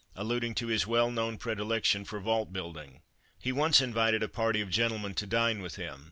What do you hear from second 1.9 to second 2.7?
for vault